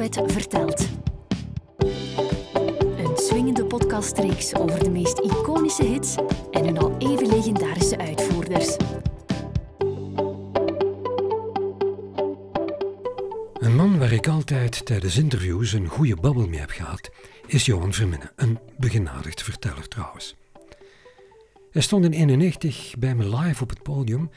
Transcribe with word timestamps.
Vertelt. 0.00 0.88
Een 2.96 3.16
swingende 3.16 3.64
podcastreeks 3.64 4.54
over 4.54 4.84
de 4.84 4.90
meest 4.90 5.18
iconische 5.18 5.84
hits 5.84 6.14
en 6.50 6.64
hun 6.64 6.78
al 6.78 6.96
even 6.98 7.26
legendarische 7.26 7.98
uitvoerders. 7.98 8.76
Een 13.54 13.76
man 13.76 13.98
waar 13.98 14.12
ik 14.12 14.28
altijd 14.28 14.84
tijdens 14.84 15.16
interviews 15.16 15.72
een 15.72 15.88
goede 15.88 16.16
babbel 16.16 16.46
mee 16.46 16.60
heb 16.60 16.70
gehad, 16.70 17.10
is 17.46 17.64
Johan 17.64 17.92
Verminnen, 17.92 18.32
een 18.36 18.58
begenadigd 18.78 19.42
verteller 19.42 19.88
trouwens. 19.88 20.36
Hij 21.70 21.82
stond 21.82 22.04
in 22.04 22.10
1991 22.10 22.94
bij 22.98 23.14
me 23.14 23.36
live 23.36 23.62
op 23.62 23.68
het 23.68 23.82
podium 23.82 24.30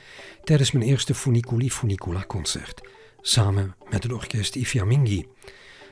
tijdens 0.44 0.72
mijn 0.72 0.86
eerste 0.86 1.14
Funiculi 1.16 1.72
Funicula 1.72 2.24
concert, 2.28 2.82
samen 3.26 3.76
met 3.90 4.04
het 4.04 4.12
orkest 4.12 4.56
Ifiamingi. 4.56 5.28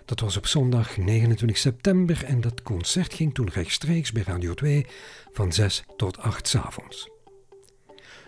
Dat 0.05 0.19
was 0.19 0.37
op 0.37 0.47
zondag 0.47 0.97
29 0.97 1.57
september 1.57 2.23
en 2.25 2.41
dat 2.41 2.61
concert 2.61 3.13
ging 3.13 3.33
toen 3.33 3.49
rechtstreeks 3.49 4.11
bij 4.11 4.23
Radio 4.25 4.53
2 4.53 4.85
van 5.31 5.53
6 5.53 5.83
tot 5.97 6.17
8 6.17 6.47
s 6.47 6.55
avonds. 6.55 7.09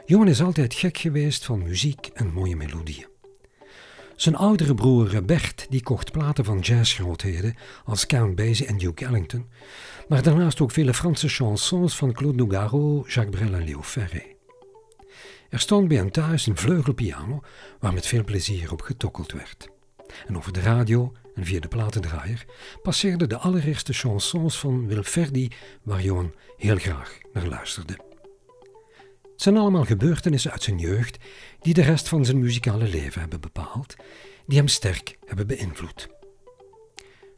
Johan 0.05 0.27
is 0.27 0.41
altijd 0.41 0.73
gek 0.73 0.97
geweest 0.97 1.45
van 1.45 1.63
muziek 1.63 2.09
en 2.13 2.33
mooie 2.33 2.55
melodieën. 2.55 3.07
Zijn 4.15 4.35
oudere 4.35 4.73
broer 4.73 5.23
Bert 5.25 5.65
die 5.69 5.83
kocht 5.83 6.11
platen 6.11 6.45
van 6.45 6.59
jazzgrootheden 6.59 7.55
als 7.85 8.05
Count 8.05 8.35
Basie 8.35 8.65
en 8.65 8.77
Duke 8.77 9.05
Ellington, 9.05 9.49
maar 10.07 10.23
daarnaast 10.23 10.61
ook 10.61 10.71
vele 10.71 10.93
Franse 10.93 11.27
chansons 11.27 11.95
van 11.95 12.13
Claude 12.13 12.37
Nougaro, 12.37 13.03
Jacques 13.07 13.39
Brel 13.39 13.53
en 13.53 13.65
Léo 13.65 13.81
Ferré. 13.81 14.32
Er 15.53 15.59
stond 15.59 15.87
bij 15.87 15.97
hem 15.97 16.11
thuis 16.11 16.47
een 16.47 16.57
vleugelpiano 16.57 17.41
waar 17.79 17.93
met 17.93 18.07
veel 18.07 18.23
plezier 18.23 18.71
op 18.71 18.81
getokkeld 18.81 19.31
werd. 19.31 19.67
En 20.27 20.37
over 20.37 20.53
de 20.53 20.59
radio 20.59 21.11
en 21.35 21.45
via 21.45 21.59
de 21.59 21.67
platendraaier 21.67 22.45
passeerden 22.81 23.29
de 23.29 23.37
allereerste 23.37 23.93
chansons 23.93 24.59
van 24.59 24.87
Wilferdi 24.87 25.47
waar 25.83 26.01
Johan 26.01 26.33
heel 26.57 26.77
graag 26.77 27.17
naar 27.33 27.47
luisterde. 27.47 27.93
Het 29.21 29.41
zijn 29.41 29.57
allemaal 29.57 29.85
gebeurtenissen 29.85 30.51
uit 30.51 30.63
zijn 30.63 30.77
jeugd 30.77 31.17
die 31.61 31.73
de 31.73 31.81
rest 31.81 32.07
van 32.07 32.25
zijn 32.25 32.39
muzikale 32.39 32.87
leven 32.87 33.21
hebben 33.21 33.41
bepaald, 33.41 33.95
die 34.45 34.57
hem 34.57 34.67
sterk 34.67 35.17
hebben 35.25 35.47
beïnvloed. 35.47 36.07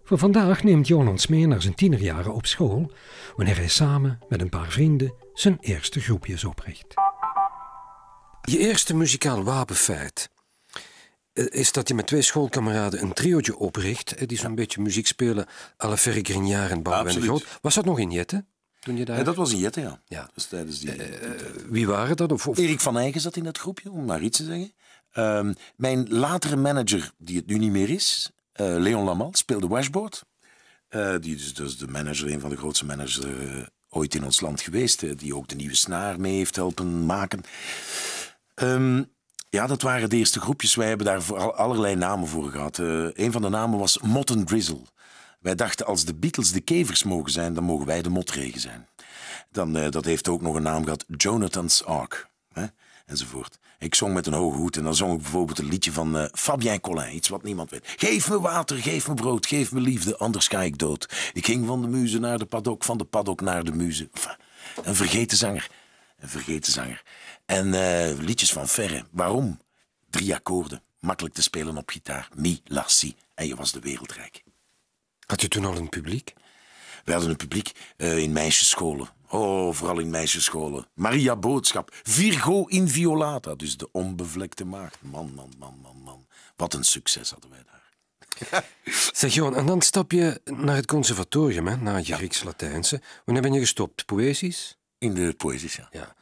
Voor 0.04 0.18
vandaag 0.18 0.64
neemt 0.64 0.88
Johan 0.88 1.08
ons 1.08 1.28
mee 1.28 1.48
naar 1.48 1.62
zijn 1.62 1.76
tienerjaren 1.76 2.34
op 2.34 2.46
school, 2.46 2.92
wanneer 3.36 3.56
hij 3.56 3.68
samen 3.68 4.20
met 4.30 4.42
een 4.42 4.50
paar 4.50 4.72
vrienden 4.72 5.14
zijn 5.34 5.58
eerste 5.60 6.00
groepjes 6.00 6.44
opricht. 6.44 7.05
Je 8.46 8.58
eerste 8.58 8.96
muzikaal 8.96 9.44
wapenfeit 9.44 10.30
eh, 11.34 11.46
is 11.50 11.72
dat 11.72 11.88
je 11.88 11.94
met 11.94 12.08
twee 12.08 12.22
schoolkameraden 12.22 13.02
een 13.02 13.14
triootje 13.14 13.58
opricht, 13.58 14.16
eh, 14.16 14.28
die 14.28 14.38
zo'n 14.38 14.56
beetje 14.56 14.82
muziek 14.82 15.08
spelen 15.08 15.46
à 15.84 15.88
la 15.88 15.98
Ferry 15.98 16.22
Grignard 16.22 16.72
en 16.72 16.84
Boudewijn 16.84 17.20
de. 17.20 17.26
Groot. 17.26 17.46
Was 17.62 17.76
dat 17.76 17.86
nog 17.86 18.00
in 18.00 18.12
Jette? 18.12 18.46
Toen 18.80 18.98
je 18.98 19.06
daar... 19.06 19.18
Ja, 19.18 19.24
dat 19.24 19.36
was 19.36 19.52
in 19.52 19.58
Jette, 19.58 19.82
ja. 19.82 20.02
Ja. 20.06 20.30
Dus 20.34 20.46
tijdens 20.46 20.80
die... 20.80 20.92
Eh, 20.92 21.30
wie 21.70 21.88
waren 21.88 22.16
dat? 22.16 22.32
Of, 22.32 22.48
of... 22.48 22.58
Erik 22.58 22.80
van 22.80 22.98
Eycken 22.98 23.22
zat 23.22 23.36
in 23.36 23.44
dat 23.44 23.58
groepje, 23.58 23.92
om 23.92 24.06
maar 24.06 24.22
iets 24.22 24.38
te 24.38 24.44
zeggen. 24.44 24.74
Ehm, 25.12 25.54
mijn 25.76 26.10
latere 26.10 26.56
manager, 26.56 27.12
die 27.18 27.38
het 27.38 27.46
nu 27.46 27.58
niet 27.58 27.72
meer 27.72 27.90
is, 27.90 28.32
Leon 28.54 29.04
Lamal, 29.04 29.30
speelde 29.32 29.68
washboard. 29.68 30.24
Die 31.20 31.36
is 31.36 31.54
dus 31.54 31.78
de 31.78 31.88
manager, 31.88 32.32
een 32.32 32.40
van 32.40 32.50
de 32.50 32.58
grootste 32.58 32.86
managers 32.86 33.20
ooit 33.90 34.16
in 34.16 34.24
ons 34.24 34.42
land 34.42 34.62
geweest. 34.62 35.20
die 35.20 35.36
ook 35.36 35.48
de 35.48 35.56
nieuwe 35.56 35.76
snaar 35.76 36.20
mee 36.20 36.36
heeft 36.36 36.56
helpen 36.56 37.06
maken. 37.06 37.44
Ehm, 38.56 39.04
ja, 39.50 39.68
dat 39.68 39.82
waren 39.82 40.10
de 40.10 40.18
eerste 40.18 40.40
groepjes. 40.40 40.76
Wij 40.76 40.88
hebben 40.88 41.06
daar 41.06 41.54
allerlei 41.54 41.96
namen 41.96 42.28
voor 42.28 42.50
gehad. 42.50 42.80
Eh, 42.80 43.08
een 43.14 43.32
van 43.32 43.42
de 43.42 43.50
namen 43.50 43.80
was 43.80 44.00
Mot 44.00 44.32
and 44.32 44.48
Drizzle. 44.48 44.82
Wij 45.40 45.56
dachten, 45.56 45.86
als 45.86 46.06
de 46.06 46.16
Beatles 46.16 46.52
de 46.52 46.62
kevers 46.62 47.04
mogen 47.04 47.32
zijn, 47.32 47.54
dan 47.54 47.64
mogen 47.64 47.86
wij 47.86 48.02
de 48.02 48.10
motregen 48.10 48.62
zijn. 48.62 48.88
Dan, 49.52 49.78
eh, 49.78 49.90
dat 49.90 50.06
heeft 50.06 50.28
ook 50.28 50.42
nog 50.42 50.56
een 50.56 50.62
naam 50.62 50.84
gehad, 50.84 51.06
Jonathan's 51.08 51.84
Ark. 51.84 52.30
Hè? 52.54 52.66
Enzovoort. 53.06 53.60
Ik 53.80 53.96
zong 53.96 54.14
met 54.14 54.28
een 54.28 54.34
hoge 54.34 54.58
hoed 54.58 54.78
en 54.78 54.84
dan 54.84 54.96
zong 54.96 55.14
ik 55.14 55.22
bijvoorbeeld 55.22 55.60
een 55.60 55.68
liedje 55.68 55.92
van 55.92 56.18
eh, 56.18 56.26
Fabien 56.32 56.82
Collin, 56.82 57.16
iets 57.16 57.28
wat 57.28 57.44
niemand 57.44 57.70
weet. 57.70 57.94
Geef 57.98 58.30
me 58.30 58.40
water, 58.40 58.78
geef 58.78 59.08
me 59.08 59.14
brood, 59.14 59.46
geef 59.46 59.72
me 59.72 59.80
liefde, 59.80 60.18
anders 60.18 60.48
ga 60.48 60.62
ik 60.62 60.78
dood. 60.78 61.32
Ik 61.34 61.46
ging 61.46 61.66
van 61.66 61.82
de 61.82 61.88
muze 61.88 62.20
naar 62.20 62.38
de 62.38 62.46
paddock, 62.46 62.84
van 62.84 62.98
de 62.98 63.04
paddock 63.06 63.42
naar 63.42 63.64
de 63.64 63.72
muze. 63.72 64.10
Een 64.84 64.96
vergeten 64.96 65.38
zanger. 65.38 65.70
Een 66.20 66.30
vergeten 66.30 66.72
zanger. 66.72 67.04
En 67.46 67.74
eh, 67.74 68.18
liedjes 68.18 68.52
van 68.52 68.68
Verre. 68.68 69.06
Waarom? 69.12 69.60
Drie 70.10 70.36
akkoorden, 70.36 70.84
makkelijk 71.00 71.36
te 71.36 71.42
spelen 71.42 71.78
op 71.78 71.90
gitaar. 71.90 72.30
Mi, 72.36 72.62
la, 72.64 72.84
si. 72.88 73.16
En 73.34 73.48
je 73.48 73.56
was 73.56 73.72
de 73.72 73.80
wereldrijk. 73.80 74.44
Had 75.26 75.42
je 75.42 75.48
toen 75.48 75.66
al 75.66 75.76
een 75.76 75.90
publiek? 75.90 76.34
We 77.04 77.12
hadden 77.12 77.30
een 77.30 77.36
publiek 77.36 77.72
eh, 77.98 78.18
in 78.18 78.32
meisjesscholen. 78.32 79.10
Oh, 79.30 79.74
vooral 79.74 80.00
in 80.00 80.10
meisjesscholen. 80.10 80.88
Maria 80.94 81.36
Boodschap. 81.36 81.96
Virgo 82.04 82.66
in 82.66 82.88
Violata. 82.90 83.56
Dus 83.56 83.78
de 83.78 83.92
onbevlekte 83.92 84.66
maagd. 84.66 84.98
Man, 85.02 85.34
man, 85.36 85.54
man, 85.58 85.80
man, 85.82 86.02
man. 86.04 86.28
Wat 86.56 86.74
een 86.74 86.84
succes 86.84 87.30
hadden 87.30 87.50
wij 87.50 87.64
daar. 87.66 87.84
Zeg 89.14 89.34
Johan, 89.34 89.56
en 89.56 89.66
dan 89.66 89.82
stap 89.82 90.12
je 90.12 90.42
naar 90.44 90.76
het 90.76 90.86
conservatorium, 90.86 91.68
hè, 91.68 91.76
na 91.76 91.98
je 91.98 92.14
Grieks-Latijnse. 92.14 93.02
Wanneer 93.26 93.44
ben 93.44 93.54
je 93.54 93.60
gestopt? 93.60 94.06
Poëzisch? 94.06 94.78
In 94.98 95.14
de 95.14 95.34
poëzies, 95.34 95.76
ja. 95.76 95.88
Ja. 95.92 96.16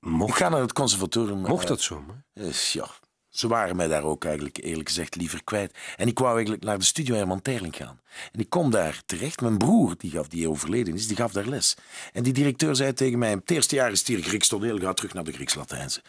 Ik 0.00 0.08
Mocht, 0.08 0.36
ga 0.36 0.48
naar 0.48 0.60
het 0.60 0.72
conservatorium. 0.72 1.38
mocht 1.40 1.62
eh, 1.62 1.68
dat 1.68 1.80
zo? 1.80 2.04
hè? 2.34 2.46
eh, 2.46 2.52
ja, 2.52 2.86
ze 3.28 3.48
waren 3.48 3.76
mij 3.76 3.88
daar 3.88 4.02
ook 4.02 4.24
eigenlijk 4.24 4.58
eerlijk 4.62 4.88
gezegd 4.88 5.14
liever 5.16 5.44
kwijt. 5.44 5.78
En 5.96 6.06
ik 6.08 6.18
wou 6.18 6.32
eigenlijk 6.34 6.64
naar 6.64 6.78
de 6.78 6.84
studio 6.84 7.14
Herman 7.14 7.42
Terling 7.42 7.76
gaan. 7.76 8.00
En 8.32 8.40
ik 8.40 8.50
kom 8.50 8.70
daar 8.70 9.02
terecht. 9.06 9.40
Mijn 9.40 9.58
broer, 9.58 9.94
die, 9.98 10.10
gaf, 10.10 10.28
die 10.28 10.48
overleden 10.48 10.94
is, 10.94 11.06
die 11.06 11.16
gaf 11.16 11.32
daar 11.32 11.46
les. 11.46 11.76
En 12.12 12.22
die 12.22 12.32
directeur 12.32 12.76
zei 12.76 12.92
tegen 12.92 13.18
mij, 13.18 13.30
het 13.30 13.50
eerste 13.50 13.74
jaar 13.74 13.90
is 13.90 13.98
het 13.98 14.08
hier 14.08 14.22
Grieks 14.22 14.48
toneel, 14.48 14.78
ga 14.78 14.92
terug 14.92 15.14
naar 15.14 15.24
de 15.24 15.32
Grieks-Latijnse. 15.32 16.02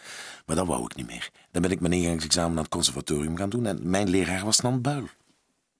Maar 0.45 0.55
dat 0.55 0.67
wou 0.67 0.83
ik 0.83 0.95
niet 0.95 1.07
meer. 1.07 1.29
Dan 1.51 1.61
ben 1.61 1.71
ik 1.71 1.79
mijn 1.79 1.93
ingangsexamen 1.93 2.51
aan 2.57 2.63
het 2.63 2.71
conservatorium 2.71 3.37
gaan 3.37 3.49
doen. 3.49 3.65
En 3.65 3.89
mijn 3.89 4.09
leraar 4.09 4.45
was 4.45 4.59
Nan 4.59 4.81
Buil. 4.81 5.07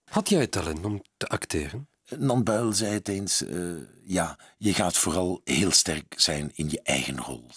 Had 0.10 0.30
jij 0.30 0.48
talent 0.48 0.86
om 0.86 1.02
te 1.18 1.28
acteren? 1.28 1.88
Nan 2.18 2.44
Buil 2.44 2.74
zei 2.74 2.94
het 2.94 3.08
eens, 3.08 3.42
eh, 3.46 3.60
ja, 4.04 4.38
je 4.58 4.74
gaat 4.74 4.98
vooral 4.98 5.42
heel 5.44 5.72
sterk 5.72 6.14
zijn 6.18 6.52
in 6.54 6.70
je 6.70 6.82
eigen 6.84 7.18
rol. 7.20 7.46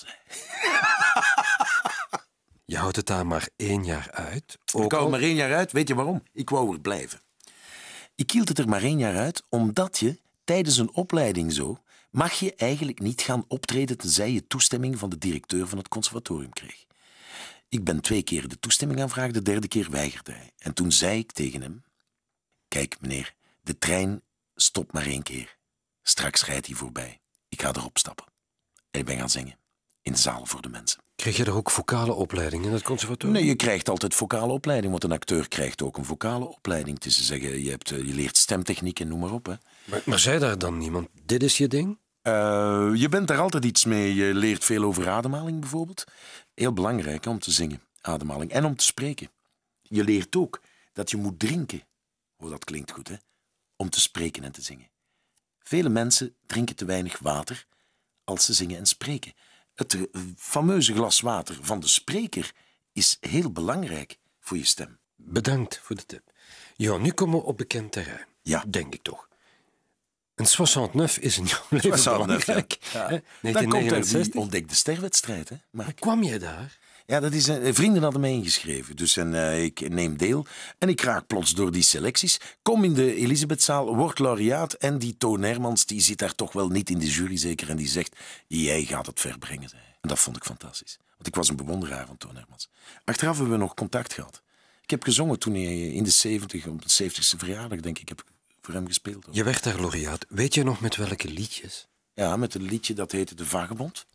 Je 2.67 2.77
houdt 2.77 2.97
het 2.97 3.07
daar 3.07 3.27
maar 3.27 3.49
één 3.57 3.85
jaar 3.85 4.11
uit. 4.11 4.59
Ik 4.65 4.77
Ook 4.81 4.91
hou 4.93 5.03
al- 5.05 5.05
er 5.05 5.11
maar 5.11 5.21
één 5.29 5.35
jaar 5.35 5.55
uit. 5.55 5.73
Weet 5.73 5.89
je 5.89 5.95
waarom? 5.95 6.23
Ik 6.33 6.51
wou 6.51 6.73
er 6.75 6.81
blijven. 6.81 7.21
Ik 8.15 8.31
hield 8.31 8.49
het 8.49 8.59
er 8.59 8.69
maar 8.69 8.83
één 8.83 8.99
jaar 8.99 9.17
uit, 9.17 9.43
omdat 9.49 9.99
je 9.99 10.21
tijdens 10.45 10.77
een 10.77 10.93
opleiding 10.95 11.53
zo 11.53 11.79
mag 12.11 12.33
je 12.33 12.55
eigenlijk 12.55 13.01
niet 13.01 13.21
gaan 13.21 13.45
optreden 13.49 13.97
tenzij 13.99 14.33
je 14.33 14.47
toestemming 14.47 14.99
van 14.99 15.11
de 15.11 15.19
directeur 15.19 15.67
van 15.69 15.79
het 15.79 15.89
conservatorium 15.89 16.53
kreeg. 16.53 16.85
Ik 17.69 17.85
ben 17.85 18.01
twee 18.01 18.23
keer 18.23 18.49
de 18.49 18.59
toestemming 18.59 19.01
aanvragen, 19.01 19.33
de 19.33 19.43
derde 19.43 19.69
keer 19.69 19.91
weigerde 19.91 20.33
hij. 20.33 20.51
En 20.59 20.75
toen 20.75 20.93
zei 20.93 21.19
ik 21.19 21.33
tegen 21.33 21.63
hem: 21.63 21.85
Kijk, 22.69 22.97
meneer, 23.01 23.35
de 23.63 23.79
trein 23.79 24.23
stopt 24.55 24.93
maar 24.93 25.07
één 25.07 25.23
keer. 25.23 25.57
Straks 26.03 26.45
rijdt 26.45 26.67
hij 26.67 26.75
voorbij. 26.75 27.21
Ik 27.49 27.63
ga 27.63 27.69
erop 27.69 27.99
stappen. 27.99 28.25
En 28.91 29.01
ik 29.01 29.07
ben 29.07 29.19
gaan 29.19 29.31
zingen. 29.31 29.59
In 30.03 30.13
de 30.13 30.19
zaal 30.19 30.47
voor 30.47 30.63
de 30.63 30.69
mensen. 30.69 31.03
Kreeg 31.17 31.37
je 31.37 31.45
er 31.45 31.55
ook 31.55 31.71
vocale 31.71 32.13
opleiding 32.13 32.65
in 32.65 32.73
het 32.73 32.83
conservatorium? 32.83 33.39
Nee, 33.39 33.49
je 33.49 33.55
krijgt 33.55 33.89
altijd 33.89 34.15
vocale 34.15 34.53
opleiding, 34.53 34.91
want 34.91 35.05
een 35.05 35.13
acteur 35.13 35.49
krijgt 35.49 35.83
ook 35.83 35.97
een 35.97 36.05
vocale 36.05 36.45
opleiding. 36.45 36.97
Het 36.97 37.07
is 37.07 37.17
te 37.17 37.23
zeggen, 37.23 37.63
je, 37.63 37.71
hebt, 37.71 37.91
eh, 37.91 37.99
je 37.99 38.15
leert 38.15 38.37
stemtechniek 38.37 39.01
en 39.01 39.09
noem 39.09 39.19
maar 39.19 39.33
op. 39.33 39.47
Hè. 39.47 39.55
Maar, 39.85 40.03
maar 40.05 40.19
zei 40.19 40.39
daar 40.39 40.59
dan 40.59 40.79
niemand, 40.79 41.09
dit 41.23 41.43
is 41.43 41.59
je 41.59 41.69
ding? 41.69 41.99
Eh, 42.23 42.91
je 42.95 43.09
bent 43.09 43.29
daar 43.29 43.39
altijd 43.39 43.65
iets 43.65 43.85
mee. 43.85 44.15
Je 44.15 44.35
leert 44.35 44.65
veel 44.65 44.85
over 44.85 45.09
ademhaling 45.09 45.61
bijvoorbeeld. 45.61 46.05
Heel 46.55 46.73
belangrijk 46.73 47.25
hè, 47.25 47.31
om 47.31 47.39
te 47.39 47.51
zingen, 47.51 47.83
ademhaling. 48.01 48.51
En 48.51 48.65
om 48.65 48.77
te 48.77 48.85
spreken. 48.85 49.31
Je 49.83 50.05
leert 50.05 50.37
ook 50.37 50.61
dat 50.93 51.11
je 51.11 51.17
moet 51.17 51.39
drinken. 51.39 51.83
Oh, 52.37 52.51
dat 52.51 52.65
klinkt 52.65 52.91
goed, 52.91 53.09
hè? 53.09 53.15
Om 53.85 53.91
te 53.91 54.01
spreken 54.01 54.45
en 54.45 54.53
te 54.53 54.63
zingen. 54.63 54.91
Vele 55.59 55.89
mensen 55.89 56.35
drinken 56.47 56.77
te 56.77 56.85
weinig 56.85 57.19
water 57.19 57.67
als 58.25 58.45
ze 58.45 58.53
zingen 58.53 58.79
en 58.79 58.87
spreken. 58.87 59.33
Het 59.75 59.95
eh, 59.95 60.21
fameuze 60.37 60.95
glas 60.95 61.21
water 61.21 61.59
van 61.61 61.81
de 61.81 61.87
spreker 61.87 62.53
is 62.93 63.17
heel 63.21 63.51
belangrijk 63.53 64.19
voor 64.41 64.57
je 64.57 64.65
stem. 64.65 64.99
Bedankt 65.17 65.81
voor 65.83 65.97
de 65.97 66.07
tip. 66.07 66.33
Johan, 66.77 67.03
nu 67.03 67.11
komen 67.13 67.39
we 67.39 67.45
op 67.45 67.57
bekend 67.57 67.93
terrein. 67.93 68.27
Ja. 68.43 68.65
Denk 68.69 68.95
ik 68.95 69.03
toch. 69.03 69.29
Een 70.35 70.47
69 70.47 71.19
is 71.19 71.39
in 71.39 71.45
jouw 71.45 71.63
leven 71.71 71.89
69, 71.91 72.27
belangrijk. 72.27 72.79
ja. 72.93 73.09
hè? 73.09 73.21
Dan 73.53 73.53
komt 73.53 73.55
er 73.55 73.61
die 73.61 73.79
1969. 73.79 74.41
ontdekte 74.41 74.75
sterwedstrijd, 74.75 75.49
hè? 75.49 75.57
Mark? 75.71 75.97
Kwam 75.97 76.23
je 76.23 76.39
daar? 76.39 76.79
Ja, 77.07 77.21
dat 77.21 77.33
is, 77.33 77.49
eh, 77.49 77.75
vrienden 77.75 78.03
hadden 78.03 78.21
mij 78.21 78.33
ingeschreven. 78.33 78.97
Dus 78.97 79.17
en, 79.17 79.35
eh, 79.35 79.63
ik 79.63 79.89
neem 79.89 80.17
deel. 80.17 80.47
En 80.79 80.89
ik 80.89 81.01
raak 81.01 81.27
plots 81.27 81.55
door 81.55 81.73
die 81.73 81.83
selecties. 81.83 82.41
Kom 82.63 82.85
in 82.85 82.95
de 82.95 83.15
Elisabethzaal, 83.15 83.97
word 83.97 84.19
laureaat. 84.19 84.73
En 84.73 84.99
die 84.99 85.17
Toon 85.17 85.43
Hermans, 85.43 85.87
die 85.87 86.01
zit 86.01 86.19
daar 86.19 86.35
toch 86.35 86.53
wel 86.53 86.69
niet 86.69 86.91
in 86.91 86.99
de 86.99 87.11
jury 87.11 87.37
zeker. 87.37 87.71
En 87.71 87.77
die 87.77 87.89
zegt, 87.89 88.17
jij 88.47 88.85
gaat 88.85 89.07
het 89.07 89.21
ver 89.21 89.39
brengen. 89.39 89.69
zei. 89.69 89.83
En 90.01 90.09
dat 90.09 90.19
vond 90.19 90.37
ik 90.37 90.45
fantastisch. 90.45 90.99
Want 91.15 91.27
ik 91.27 91.35
was 91.35 91.49
een 91.49 91.57
bewonderaar 91.57 92.07
van 92.07 92.17
Toon 92.17 92.37
Hermans. 92.37 92.69
Achteraf 93.05 93.37
hebben 93.37 93.55
we 93.55 93.61
nog 93.61 93.75
contact 93.75 94.13
gehad. 94.13 94.43
Ik 94.83 94.91
heb 94.91 95.03
gezongen 95.03 95.39
toen 95.39 95.55
hij 95.55 95.89
in 95.89 96.05
de 96.05 96.11
70, 96.11 96.67
op 96.67 96.83
de 96.83 97.05
70ste 97.05 97.39
verjaardag, 97.39 97.81
denk 97.81 97.99
ik, 97.99 98.09
heb 98.09 98.25
voor 98.61 98.75
hem 98.75 98.87
gespeeld. 98.87 99.27
Je 99.31 99.45
werd 99.45 99.63
daar 99.63 99.81
laureaat. 99.81 100.27
Weet 100.29 100.55
je 100.55 100.65
nog 100.65 100.81
met 100.81 100.97
welke 100.97 101.29
liedjes? 101.29 101.87
Ja, 102.15 102.37
met 102.37 102.55
een 102.55 102.63
liedje 102.63 102.95
dat 102.95 103.13
heette 103.13 103.35
De 103.35 103.47
Vagebond. 103.47 104.07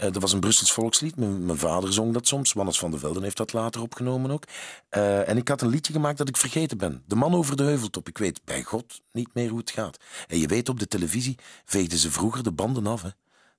Uh, 0.00 0.12
dat 0.12 0.22
was 0.22 0.32
een 0.32 0.40
Brussels 0.40 0.72
volkslied. 0.72 1.16
Mijn, 1.16 1.44
mijn, 1.44 1.58
vader 1.58 1.92
zong 1.92 2.12
dat 2.12 2.26
soms. 2.26 2.52
Wannes 2.52 2.78
van 2.78 2.90
der 2.90 3.00
Velden 3.00 3.22
heeft 3.22 3.36
dat 3.36 3.52
later 3.52 3.82
opgenomen 3.82 4.30
ook. 4.30 4.44
Uh, 4.90 5.28
en 5.28 5.36
ik 5.36 5.48
had 5.48 5.62
een 5.62 5.68
liedje 5.68 5.92
gemaakt 5.92 6.18
dat 6.18 6.28
ik 6.28 6.36
vergeten 6.36 6.78
ben. 6.78 7.02
De 7.06 7.14
man 7.14 7.34
over 7.34 7.56
de 7.56 7.62
heuveltop. 7.62 8.08
Ik 8.08 8.18
weet 8.18 8.40
bij 8.44 8.62
God 8.62 9.00
niet 9.12 9.34
meer 9.34 9.48
hoe 9.48 9.58
het 9.58 9.70
gaat. 9.70 9.98
En 10.28 10.38
je 10.38 10.46
weet, 10.46 10.68
op 10.68 10.78
de 10.78 10.86
televisie 10.86 11.38
veegden 11.64 11.98
ze 11.98 12.10
vroeger 12.10 12.42
de 12.42 12.52
banden 12.52 12.86
af. 12.86 13.02
Hè. 13.02 13.08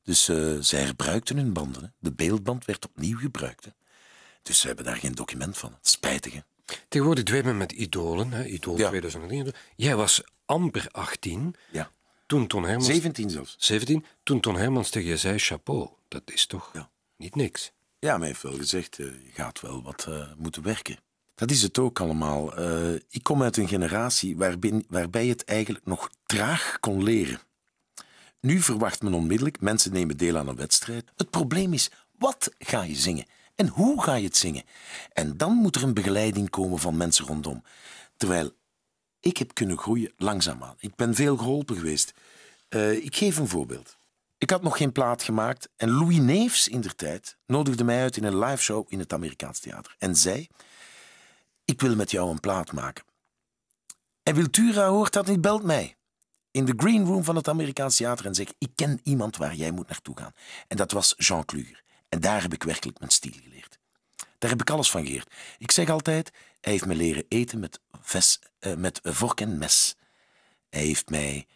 Dus 0.04 0.30
uh, 0.30 0.58
zij 0.60 0.82
herbruikten 0.82 1.38
hun 1.38 1.54
banden. 1.54 1.82
Hè. 1.84 1.88
De 2.00 2.12
beeldband 2.12 2.66
werd 2.66 2.86
opnieuw 2.86 3.18
gebruikt. 3.18 3.66
Hè. 3.66 3.72
Dus 4.42 4.60
ze 4.60 4.68
hebben 4.68 4.86
daar 4.86 4.98
geen 4.98 5.16
document 5.16 5.58
van. 5.58 5.78
Spijtig, 5.82 6.34
hè. 6.34 6.40
Tegenwoordig 6.88 7.24
dweep 7.24 7.44
men 7.44 7.58
met 7.58 7.72
idolen. 7.72 8.32
Hè. 8.32 8.46
Idool 8.46 8.78
ja. 8.78 8.88
2003. 8.88 9.54
Jij 9.76 9.96
was 9.96 10.24
amper 10.46 10.88
18. 10.92 11.56
Ja. 11.72 11.90
Toen 12.26 12.48
Ton 12.48 12.64
Hermans... 12.64 12.86
17 12.86 13.30
zelfs. 13.30 13.56
17. 13.60 14.06
Toen 14.24 14.40
Ton 14.40 14.56
Hermans 14.56 14.90
tegen 14.90 15.10
je 15.10 15.18
zei, 15.18 15.38
chapeau. 15.38 15.90
Dat 16.12 16.32
is 16.32 16.46
toch 16.46 16.70
ja. 16.74 16.90
niet 17.18 17.36
niks? 17.36 17.72
Ja, 18.00 18.18
mij 18.18 18.28
heeft 18.28 18.42
wel 18.42 18.56
gezegd, 18.56 18.98
uh, 18.98 19.08
je 19.08 19.32
gaat 19.32 19.62
wel 19.62 19.84
wat 19.84 20.06
uh, 20.10 20.26
moeten 20.38 20.64
werken. 20.64 20.98
Dat 21.36 21.52
is 21.52 21.62
het 21.62 21.80
ook 21.80 22.00
allemaal. 22.00 22.60
Uh, 22.60 22.94
ik 23.10 23.24
kom 23.24 23.42
uit 23.42 23.58
een 23.58 23.68
generatie 23.68 24.38
waarbij, 24.38 24.84
waarbij 24.88 25.28
het 25.28 25.44
eigenlijk 25.44 25.86
nog 25.86 26.10
traag 26.26 26.78
kon 26.80 27.04
leren. 27.04 27.40
Nu 28.40 28.60
verwacht 28.62 29.02
men 29.02 29.14
onmiddellijk, 29.14 29.62
mensen 29.62 29.94
nemen 29.94 30.18
deel 30.18 30.38
aan 30.38 30.48
een 30.48 30.56
wedstrijd. 30.56 31.12
Het 31.16 31.30
probleem 31.30 31.74
is, 31.74 31.92
wat 32.18 32.54
ga 32.60 32.82
je 32.82 32.96
zingen? 32.96 33.26
En 33.56 33.68
hoe 33.68 34.04
ga 34.04 34.16
je 34.16 34.26
het 34.26 34.38
zingen? 34.38 34.64
En 35.14 35.38
dan 35.38 35.54
moet 35.54 35.76
er 35.76 35.84
een 35.84 35.94
begeleiding 35.94 36.50
komen 36.50 36.80
van 36.80 36.98
mensen 36.98 37.26
rondom. 37.26 37.64
Terwijl 38.18 38.52
ik 39.20 39.38
heb 39.38 39.54
kunnen 39.54 39.78
groeien 39.78 40.14
langzaamaan. 40.18 40.76
Ik 40.80 40.96
ben 40.96 41.16
veel 41.16 41.38
geholpen 41.38 41.76
geweest. 41.76 42.14
Uh, 42.70 42.92
ik 42.92 43.16
geef 43.16 43.38
een 43.38 43.48
voorbeeld. 43.48 44.00
Ik 44.42 44.50
had 44.50 44.62
nog 44.62 44.78
geen 44.78 44.92
plaat 44.92 45.24
gemaakt 45.24 45.70
en 45.76 45.90
Louis 45.90 46.18
Neefs 46.18 46.68
in 46.68 46.82
der 46.82 46.96
tijd 46.96 47.38
nodigde 47.46 47.84
mij 47.84 48.02
uit 48.02 48.18
in 48.18 48.24
een 48.24 48.40
live 48.40 48.62
show 48.62 48.86
in 48.88 49.00
het 49.00 49.14
Amerikaans 49.14 49.60
theater 49.60 49.96
en 49.98 50.16
zei: 50.16 50.48
Ik 51.66 51.82
wil 51.82 51.96
met 51.96 52.12
jou 52.12 52.30
een 52.30 52.40
plaat 52.40 52.72
maken. 52.72 53.04
En 54.24 54.36
Wiltura 54.36 54.88
hoort 54.88 55.14
dat 55.14 55.28
niet, 55.28 55.42
belt 55.42 55.64
mij 55.64 55.96
in 56.52 56.66
de 56.66 56.74
green 56.78 57.06
room 57.06 57.24
van 57.24 57.36
het 57.36 57.48
Amerikaans 57.48 57.96
theater 57.96 58.26
en 58.26 58.36
zegt: 58.36 58.54
Ik 58.58 58.72
ken 58.76 59.00
iemand 59.04 59.38
waar 59.38 59.56
jij 59.56 59.72
moet 59.72 59.88
naartoe 59.88 60.18
gaan. 60.18 60.34
En 60.68 60.78
dat 60.78 60.92
was 60.92 61.14
Jean 61.18 61.46
Kluger. 61.46 61.84
En 62.10 62.20
daar 62.20 62.42
heb 62.42 62.54
ik 62.54 62.64
werkelijk 62.64 63.00
mijn 63.00 63.12
stil 63.12 63.34
geleerd. 63.44 63.80
Daar 64.38 64.50
heb 64.50 64.62
ik 64.62 64.70
alles 64.70 64.92
van 64.92 65.06
geleerd. 65.06 65.34
Ik 65.58 65.72
zeg 65.72 65.90
altijd: 65.90 66.32
Hij 66.62 66.72
heeft 66.72 66.86
me 66.86 66.96
leren 66.96 67.26
eten 67.28 67.60
met, 67.60 67.80
ves, 68.02 68.40
uh, 68.60 68.74
met 68.76 69.00
vork 69.04 69.42
en 69.42 69.58
mes. 69.58 69.96
Hij 70.70 70.82
heeft 70.82 71.10
mij 71.10 71.48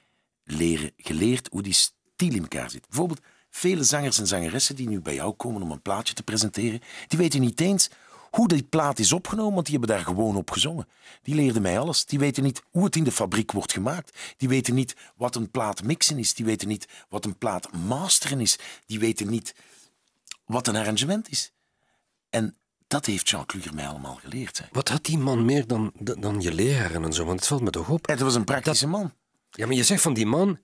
leren, 0.44 0.92
geleerd 0.98 1.48
hoe 1.52 1.62
die 1.62 1.74
stil 2.16 2.34
in 2.34 2.42
elkaar 2.42 2.70
zit. 2.70 2.88
Bijvoorbeeld, 2.88 3.22
vele 3.50 3.84
zangers 3.84 4.20
en 4.20 4.28
zangeressen 4.28 4.76
die 4.76 4.90
nu 4.90 5.02
bij 5.02 5.16
jou 5.16 5.34
komen 5.34 5.62
om 5.62 5.72
een 5.72 5.82
plaatje 5.82 6.14
te 6.14 6.24
presenteren, 6.24 6.82
die 7.08 7.20
weten 7.20 7.42
niet 7.42 7.62
eens 7.62 7.90
hoe 8.36 8.48
die 8.48 8.64
plaat 8.64 9.00
is 9.00 9.14
opgenomen, 9.14 9.54
want 9.54 9.66
die 9.66 9.78
hebben 9.78 9.96
daar 9.96 10.06
gewoon 10.06 10.36
op 10.36 10.52
gezongen. 10.52 10.88
Die 11.22 11.36
leerden 11.36 11.62
mij 11.62 11.80
alles. 11.80 12.06
Die 12.06 12.20
weten 12.20 12.44
niet 12.44 12.62
hoe 12.70 12.84
het 12.84 12.96
in 12.96 13.04
de 13.04 13.12
fabriek 13.12 13.52
wordt 13.52 13.74
gemaakt. 13.74 14.18
Die 14.38 14.50
weten 14.50 14.74
niet 14.74 14.96
wat 15.16 15.36
een 15.36 15.52
plaat 15.52 15.84
mixen 15.84 16.18
is. 16.18 16.34
Die 16.34 16.46
weten 16.46 16.68
niet 16.68 16.88
wat 17.10 17.26
een 17.26 17.38
plaat 17.38 17.72
masteren 17.72 18.40
is. 18.40 18.60
Die 18.86 19.00
weten 19.00 19.30
niet 19.30 19.56
wat 20.46 20.68
een 20.68 20.76
arrangement 20.76 21.30
is. 21.30 21.52
En 22.30 22.56
dat 22.88 23.06
heeft 23.06 23.30
Jean 23.30 23.46
Kluger 23.46 23.74
mij 23.74 23.88
allemaal 23.88 24.16
geleerd. 24.16 24.58
Hè. 24.58 24.66
Wat 24.72 24.90
had 24.90 25.06
die 25.06 25.18
man 25.18 25.46
meer 25.46 25.68
dan, 25.68 25.92
dan 26.00 26.42
je 26.42 26.54
leraren 26.54 27.04
en 27.04 27.14
zo? 27.14 27.26
Want 27.26 27.40
het 27.40 27.48
valt 27.48 27.62
me 27.62 27.70
toch 27.70 27.90
op. 27.90 28.08
Het 28.08 28.20
was 28.20 28.36
een 28.36 28.44
praktische 28.44 28.88
man. 28.88 29.14
Ja, 29.50 29.66
maar 29.66 29.76
je 29.76 29.84
zegt 29.84 30.02
van 30.02 30.14
die 30.14 30.26
man, 30.26 30.60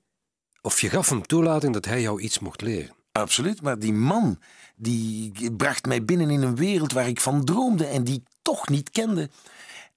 of 0.62 0.81
je 0.81 0.90
gaf 0.90 1.10
hem 1.10 1.25
toelating 1.25 1.74
dat 1.74 1.86
hij 1.86 2.02
jou 2.02 2.22
iets 2.22 2.40
mocht 2.40 2.62
leren. 2.62 2.96
Absoluut, 3.12 3.62
maar 3.62 3.80
die 3.80 3.94
man 3.94 4.40
die 4.75 5.52
bracht 5.52 5.86
mij 5.86 6.06
binnen 6.06 6.30
in 6.30 6.42
een 6.42 6.56
wereld 6.56 6.92
waar 6.92 7.08
ik 7.08 7.22
van 7.22 7.46
droomde 7.46 7.86
en 7.86 8.04
die 8.04 8.16
ik 8.16 8.28
toch 8.42 8.69
niet 8.69 8.90
kende. 8.90 9.30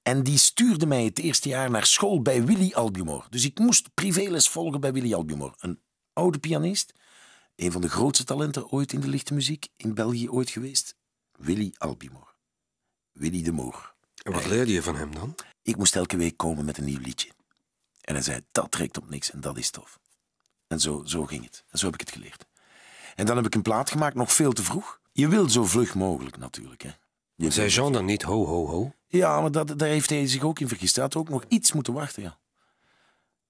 En 0.02 0.22
die 0.22 0.38
stuurde 0.38 0.86
mij 0.86 1.04
het 1.04 1.18
eerste 1.18 1.48
jaar 1.48 1.70
naar 1.70 1.86
school 1.86 2.22
bij 2.22 2.44
Willy 2.44 2.72
Albumor. 2.72 3.26
Dus 3.30 3.44
ik 3.44 3.58
moest 3.58 3.94
privéles 3.94 4.48
volgen 4.48 4.80
bij 4.80 4.92
Willy 4.92 5.14
Albumor. 5.14 5.54
Een 5.58 5.80
oude 6.12 6.38
pianist, 6.38 6.92
een 7.56 7.72
van 7.72 7.80
de 7.80 7.88
grootste 7.88 8.24
talenten 8.24 8.70
ooit 8.70 8.92
in 8.92 9.00
de 9.00 9.08
lichte 9.08 9.34
muziek, 9.34 9.68
in 9.76 9.94
België 9.94 10.28
ooit 10.30 10.50
geweest. 10.50 10.96
Willy 11.32 11.74
Albumor. 11.78 12.34
Willy 13.12 13.42
de 13.42 13.52
Moor. 13.52 13.94
En 14.22 14.32
wat 14.32 14.46
leerde 14.46 14.72
je 14.72 14.82
van 14.82 14.96
hem 14.96 15.14
dan? 15.14 15.34
Ik 15.62 15.76
moest 15.76 15.96
elke 15.96 16.16
week 16.16 16.36
komen 16.36 16.64
met 16.64 16.78
een 16.78 16.84
nieuw 16.84 17.00
liedje. 17.00 17.30
En 18.00 18.14
hij 18.14 18.22
zei, 18.22 18.40
dat 18.52 18.70
trekt 18.70 18.98
op 18.98 19.10
niks 19.10 19.30
en 19.30 19.40
dat 19.40 19.58
is 19.58 19.70
tof. 19.70 19.98
En 20.74 20.80
zo, 20.80 21.02
zo 21.04 21.24
ging 21.24 21.44
het. 21.44 21.64
En 21.70 21.78
zo 21.78 21.84
heb 21.84 21.94
ik 21.94 22.00
het 22.00 22.10
geleerd. 22.10 22.46
En 23.14 23.26
dan 23.26 23.36
heb 23.36 23.46
ik 23.46 23.54
een 23.54 23.62
plaat 23.62 23.90
gemaakt, 23.90 24.14
nog 24.14 24.32
veel 24.32 24.52
te 24.52 24.62
vroeg. 24.62 25.00
Je 25.12 25.28
wil 25.28 25.48
zo 25.48 25.64
vlug 25.64 25.94
mogelijk 25.94 26.36
natuurlijk. 26.36 26.82
Hè. 26.82 26.90
Je 27.34 27.50
Zei 27.50 27.68
Jean 27.68 27.92
dan 27.92 28.04
niet 28.04 28.22
ho, 28.22 28.46
ho, 28.46 28.66
ho? 28.66 28.92
Ja, 29.08 29.40
maar 29.40 29.50
dat, 29.50 29.78
daar 29.78 29.88
heeft 29.88 30.10
hij 30.10 30.26
zich 30.26 30.42
ook 30.42 30.60
in 30.60 30.68
vergist. 30.68 30.94
Hij 30.94 31.04
had 31.04 31.16
ook 31.16 31.28
nog 31.28 31.44
iets 31.48 31.72
moeten 31.72 31.92
wachten, 31.92 32.22
ja. 32.22 32.38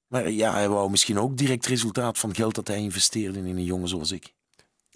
Maar 0.06 0.30
ja, 0.30 0.52
hij 0.52 0.68
wou 0.68 0.90
misschien 0.90 1.18
ook 1.18 1.36
direct 1.36 1.66
resultaat 1.66 2.18
van 2.18 2.34
geld 2.34 2.54
dat 2.54 2.68
hij 2.68 2.78
investeerde 2.78 3.38
in 3.38 3.46
een 3.56 3.64
jongen 3.64 3.88
zoals 3.88 4.12
ik. 4.12 4.34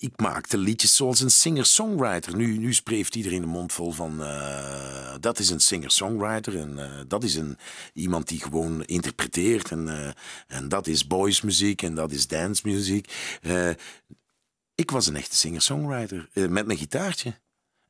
Ik 0.00 0.12
maakte 0.16 0.58
liedjes 0.58 0.96
zoals 0.96 1.20
een 1.20 1.30
singer-songwriter. 1.30 2.36
Nu, 2.36 2.58
nu 2.58 2.74
spreekt 2.74 3.14
iedereen 3.14 3.40
de 3.40 3.46
mond 3.46 3.72
vol 3.72 3.92
van... 3.92 4.20
Uh, 4.20 5.14
dat 5.20 5.38
is 5.38 5.50
een 5.50 5.60
singer-songwriter 5.60 6.58
en 6.58 6.70
uh, 6.78 7.00
dat 7.08 7.24
is 7.24 7.34
een, 7.34 7.58
iemand 7.92 8.28
die 8.28 8.40
gewoon 8.40 8.84
interpreteert. 8.84 9.70
En, 9.70 9.86
uh, 9.86 10.10
en 10.46 10.68
dat 10.68 10.86
is 10.86 11.06
boysmuziek 11.06 11.82
en 11.82 11.94
dat 11.94 12.12
is 12.12 12.26
dancemuziek. 12.26 13.12
Ik 14.74 14.90
was 14.90 15.06
een 15.06 15.16
echte 15.16 15.36
singer-songwriter 15.36 16.28
eh, 16.32 16.46
met 16.46 16.66
mijn 16.66 16.78
gitaartje. 16.78 17.40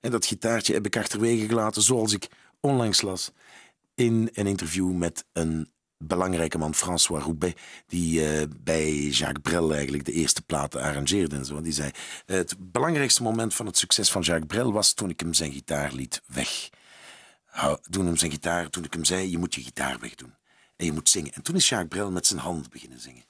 En 0.00 0.10
dat 0.10 0.26
gitaartje 0.26 0.74
heb 0.74 0.86
ik 0.86 0.96
achterwege 0.96 1.46
gelaten, 1.46 1.82
zoals 1.82 2.12
ik 2.12 2.28
onlangs 2.60 3.02
las 3.02 3.32
in 3.94 4.30
een 4.32 4.46
interview 4.46 4.92
met 4.92 5.24
een 5.32 5.72
belangrijke 5.98 6.58
man, 6.58 6.74
François 6.74 7.22
Roubaix, 7.24 7.60
die 7.86 8.20
uh, 8.20 8.42
bij 8.58 8.92
Jacques 8.92 9.42
Brel 9.42 9.74
eigenlijk 9.74 10.04
de 10.04 10.12
eerste 10.12 10.42
platen 10.42 10.80
arrangeerde 10.80 11.36
en 11.36 11.44
zo. 11.44 11.60
Die 11.60 11.72
zei: 11.72 11.90
Het 12.26 12.54
belangrijkste 12.58 13.22
moment 13.22 13.54
van 13.54 13.66
het 13.66 13.78
succes 13.78 14.10
van 14.10 14.22
Jacques 14.22 14.46
Brel 14.46 14.72
was 14.72 14.92
toen 14.92 15.10
ik 15.10 15.20
hem 15.20 15.34
zijn 15.34 15.52
gitaar 15.52 15.92
liet 15.92 16.22
weg. 16.26 16.68
Toen 17.90 18.06
hem 18.06 18.16
zijn 18.16 18.30
gitaar, 18.30 18.70
toen 18.70 18.84
ik 18.84 18.92
hem 18.92 19.04
zei: 19.04 19.30
Je 19.30 19.38
moet 19.38 19.54
je 19.54 19.62
gitaar 19.62 19.98
wegdoen 19.98 20.34
en 20.76 20.84
je 20.84 20.92
moet 20.92 21.08
zingen. 21.08 21.32
En 21.32 21.42
toen 21.42 21.56
is 21.56 21.68
Jacques 21.68 21.90
Brel 21.90 22.10
met 22.10 22.26
zijn 22.26 22.40
hand 22.40 22.70
beginnen 22.70 23.00
zingen. 23.00 23.24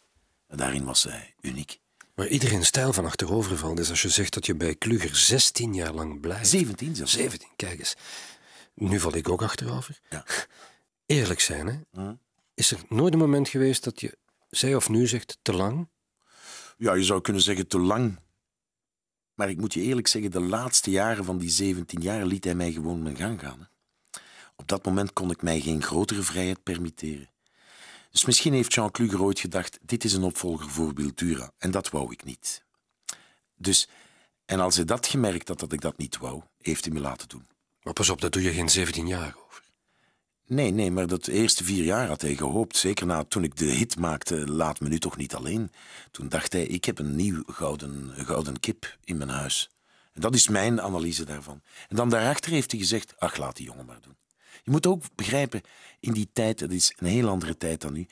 En 0.47 0.57
daarin 0.57 0.85
was 0.85 1.03
hij 1.03 1.35
uniek. 1.41 1.81
Maar 2.15 2.29
iedereen 2.29 2.65
stijl 2.65 2.93
van 2.93 3.05
achteroverval 3.05 3.79
is 3.79 3.91
als 3.91 4.03
je 4.03 4.09
zegt 4.09 4.35
dat 4.35 4.47
je 4.47 4.55
bij 4.55 4.75
Kluger 4.75 5.17
16 5.17 5.75
jaar 5.75 5.93
lang 5.93 6.21
blijft. 6.21 6.49
17 6.49 6.97
zelfs. 6.97 7.13
17, 7.13 7.49
kijk 7.57 7.79
eens. 7.79 7.97
Nu 8.75 9.01
val 9.01 9.15
ik 9.15 9.29
ook 9.29 9.43
achterover. 9.43 9.99
Ja. 10.11 10.25
Eerlijk 11.07 11.41
zijn, 11.41 11.67
hè? 11.67 12.03
Hm. 12.03 12.15
Is 12.59 12.71
er 12.71 12.81
nooit 12.89 13.13
een 13.13 13.19
moment 13.19 13.49
geweest 13.49 13.85
dat 13.85 14.01
je, 14.01 14.19
zij 14.51 14.75
of 14.75 14.89
nu 14.89 15.07
zegt, 15.07 15.39
te 15.43 15.53
lang? 15.53 15.89
Ja, 16.77 16.95
je 16.95 17.03
zou 17.05 17.21
kunnen 17.21 17.43
zeggen 17.43 17.67
te 17.67 17.79
lang. 17.79 18.19
Maar 19.35 19.51
ik 19.51 19.57
moet 19.57 19.75
je 19.75 19.81
eerlijk 19.81 20.07
zeggen, 20.07 20.31
de 20.31 20.41
laatste 20.41 20.91
jaren 20.91 21.25
van 21.25 21.39
die 21.39 21.51
17 21.51 22.01
jaar 22.01 22.27
liet 22.27 22.45
hij 22.45 22.55
mij 22.55 22.73
gewoon 22.73 23.03
mijn 23.03 23.17
gang 23.17 23.41
gaan. 23.41 23.59
Hè. 23.59 23.67
Op 24.57 24.69
dat 24.69 24.85
moment 24.85 25.13
kon 25.13 25.31
ik 25.31 25.43
mij 25.43 25.61
geen 25.61 25.83
grotere 25.83 26.23
vrijheid 26.23 26.63
permitteren. 26.63 27.31
Dus 28.11 28.25
misschien 28.25 28.53
heeft 28.53 28.75
Jean 28.75 28.91
Kluger 28.91 29.23
ooit 29.23 29.41
gedacht: 29.41 29.79
dit 29.83 30.05
is 30.05 30.13
een 30.13 30.23
opvolger 30.23 30.71
voor 30.71 30.93
Biltura. 30.93 31.53
En 31.59 31.71
dat 31.71 31.91
wou 31.91 32.13
ik 32.13 32.25
niet. 32.25 32.65
Dus, 33.55 33.89
en 34.45 34.61
als 34.61 34.77
hij 34.77 34.85
dat 34.85 35.07
gemerkt 35.07 35.49
had 35.49 35.61
dat 35.61 35.73
ik 35.73 35.81
dat 35.81 35.99
niet 35.99 36.19
wou, 36.19 36.43
heeft 36.59 36.85
hij 36.85 36.95
me 36.95 37.01
laten 37.01 37.29
doen. 37.29 37.49
Maar 37.83 37.93
pas 37.93 38.11
op, 38.11 38.21
dat 38.21 38.33
doe 38.33 38.43
je 38.43 38.53
geen 38.53 38.69
17 38.69 39.07
jaar 39.07 39.37
over. 39.47 39.63
Nee, 40.49 40.71
nee, 40.71 40.91
maar 40.91 41.07
dat 41.07 41.27
eerste 41.27 41.65
vier 41.65 41.85
jaar 41.85 42.09
had 42.09 42.21
hij 42.21 42.35
gehoopt. 42.37 42.77
Zeker 42.77 43.07
na 43.07 43.25
toen 43.25 43.45
ik 43.45 43.57
de 43.57 43.65
hit 43.65 43.99
maakte, 43.99 44.47
laat 44.47 44.81
me 44.81 44.89
nu 44.89 44.99
toch 44.99 45.17
niet 45.17 45.35
alleen. 45.35 45.73
Toen 46.11 46.29
dacht 46.29 46.53
hij, 46.53 46.67
ik 46.67 46.85
heb 46.85 46.99
een 46.99 47.17
nieuw 47.17 47.43
gouden, 47.47 48.13
gouden 48.17 48.61
kip 48.61 48.99
in 49.05 49.17
mijn 49.17 49.31
huis. 49.31 49.71
En 50.13 50.21
dat 50.21 50.35
is 50.35 50.49
mijn 50.49 50.81
analyse 50.81 51.25
daarvan. 51.25 51.63
En 51.89 51.97
dan 51.97 52.11
daarachter 52.11 52.51
heeft 52.51 52.71
hij 52.71 52.81
gezegd, 52.81 53.15
ach, 53.19 53.37
laat 53.37 53.57
die 53.57 53.67
jongen 53.67 53.87
maar 53.87 54.01
doen. 54.01 54.17
Je 54.63 54.71
moet 54.71 54.87
ook 54.87 55.03
begrijpen, 55.15 55.61
in 56.01 56.13
die 56.13 56.31
tijd, 56.33 56.59
dat 56.59 56.71
is 56.71 56.95
een 56.97 57.07
heel 57.07 57.29
andere 57.29 57.57
tijd 57.57 57.81
dan 57.81 57.93
nu, 57.93 58.07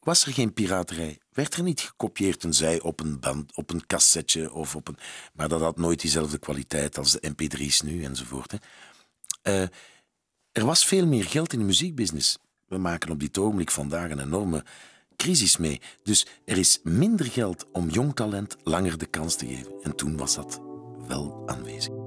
was 0.00 0.26
er 0.26 0.32
geen 0.32 0.52
piraterij. 0.52 1.18
Werd 1.32 1.54
er 1.54 1.62
niet 1.62 1.80
gekopieerd 1.80 2.44
en 2.44 2.54
zij 2.54 2.80
op 2.80 3.00
een 3.00 3.20
band, 3.20 3.56
op 3.56 3.70
een 3.70 3.86
cassetje 3.86 4.52
of 4.52 4.76
op 4.76 4.88
een. 4.88 4.98
Maar 5.32 5.48
dat 5.48 5.60
had 5.60 5.76
nooit 5.76 6.00
diezelfde 6.00 6.38
kwaliteit 6.38 6.98
als 6.98 7.12
de 7.12 7.32
MP3's 7.32 7.80
nu 7.80 8.04
enzovoort. 8.04 8.52
Hè. 8.52 9.62
Uh, 9.62 9.68
er 10.54 10.64
was 10.64 10.84
veel 10.84 11.06
meer 11.06 11.24
geld 11.24 11.52
in 11.52 11.58
de 11.58 11.64
muziekbusiness. 11.64 12.38
We 12.68 12.78
maken 12.78 13.10
op 13.10 13.20
dit 13.20 13.38
ogenblik 13.38 13.70
vandaag 13.70 14.10
een 14.10 14.20
enorme 14.20 14.64
crisis 15.16 15.56
mee. 15.56 15.80
Dus 16.02 16.26
er 16.44 16.58
is 16.58 16.80
minder 16.82 17.26
geld 17.26 17.66
om 17.72 17.88
jong 17.88 18.14
talent 18.14 18.56
langer 18.62 18.98
de 18.98 19.06
kans 19.06 19.36
te 19.36 19.46
geven. 19.46 19.72
En 19.82 19.96
toen 19.96 20.16
was 20.16 20.34
dat 20.34 20.60
wel 21.08 21.42
aanwezig. 21.46 22.03